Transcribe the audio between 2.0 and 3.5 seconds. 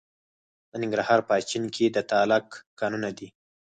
تالک کانونه دي.